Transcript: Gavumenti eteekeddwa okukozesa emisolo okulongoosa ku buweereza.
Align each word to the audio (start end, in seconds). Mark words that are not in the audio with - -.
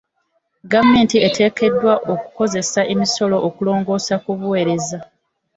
Gavumenti 0.71 1.15
eteekeddwa 1.27 1.93
okukozesa 2.13 2.81
emisolo 2.93 3.35
okulongoosa 3.47 4.15
ku 4.23 4.31
buweereza. 4.39 4.99